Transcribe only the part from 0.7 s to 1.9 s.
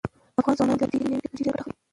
له دې نوې ټیکنالوژۍ ډیره ګټه اخلي.